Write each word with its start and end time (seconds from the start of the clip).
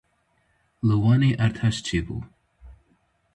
Li 0.87 0.95
Wanê 1.03 1.31
erdhej 1.45 1.77
çêbû. 1.85 2.17